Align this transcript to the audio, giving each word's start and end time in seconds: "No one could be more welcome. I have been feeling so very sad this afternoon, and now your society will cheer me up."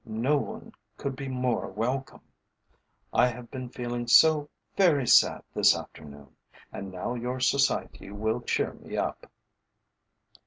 "No 0.03 0.35
one 0.37 0.71
could 0.97 1.15
be 1.15 1.27
more 1.27 1.67
welcome. 1.67 2.21
I 3.13 3.27
have 3.27 3.51
been 3.51 3.69
feeling 3.69 4.07
so 4.07 4.49
very 4.75 5.05
sad 5.05 5.43
this 5.53 5.77
afternoon, 5.77 6.35
and 6.71 6.91
now 6.91 7.13
your 7.13 7.39
society 7.39 8.09
will 8.09 8.41
cheer 8.41 8.73
me 8.73 8.97
up." 8.97 9.31